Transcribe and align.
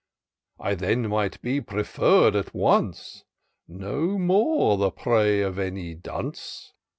I 0.59 0.73
then 0.73 1.07
might 1.09 1.39
be 1.43 1.61
preferr'd 1.61 2.35
at 2.35 2.55
once; 2.55 3.23
No 3.67 4.17
more 4.17 4.75
the 4.75 4.89
prey 4.89 5.41
of 5.41 5.59
any 5.59 5.93
dunce. 5.93 6.73